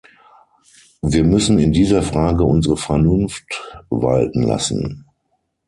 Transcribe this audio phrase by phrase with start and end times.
[1.03, 5.05] Wir müssen in dieser Frage unsere Vernunft walten lassen.